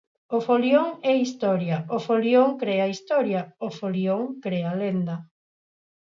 O 0.37 0.39
Folión 0.47 0.87
é 1.11 1.13
historia; 1.25 1.77
o 1.95 1.97
Folión 2.07 2.47
crea 2.61 2.91
historia, 2.93 3.41
o 3.67 3.67
Folión 3.79 4.21
crea 4.43 4.71
lenda. 4.81 5.15